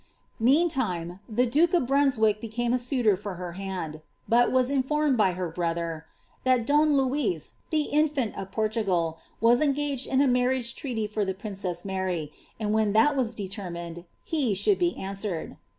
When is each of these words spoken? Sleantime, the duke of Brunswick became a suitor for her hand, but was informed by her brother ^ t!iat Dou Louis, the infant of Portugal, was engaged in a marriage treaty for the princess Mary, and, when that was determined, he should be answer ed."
Sleantime, 0.41 1.19
the 1.29 1.45
duke 1.45 1.75
of 1.75 1.85
Brunswick 1.85 2.41
became 2.41 2.73
a 2.73 2.79
suitor 2.79 3.15
for 3.15 3.35
her 3.35 3.51
hand, 3.51 4.01
but 4.27 4.51
was 4.51 4.71
informed 4.71 5.15
by 5.15 5.33
her 5.33 5.47
brother 5.47 6.07
^ 6.43 6.43
t!iat 6.55 6.65
Dou 6.65 6.81
Louis, 6.85 7.53
the 7.69 7.83
infant 7.83 8.35
of 8.35 8.51
Portugal, 8.51 9.19
was 9.39 9.61
engaged 9.61 10.07
in 10.07 10.19
a 10.19 10.27
marriage 10.27 10.73
treaty 10.73 11.05
for 11.05 11.23
the 11.23 11.35
princess 11.35 11.85
Mary, 11.85 12.31
and, 12.59 12.73
when 12.73 12.93
that 12.93 13.15
was 13.15 13.35
determined, 13.35 14.05
he 14.23 14.55
should 14.55 14.79
be 14.79 14.97
answer 14.97 15.35
ed." 15.39 15.57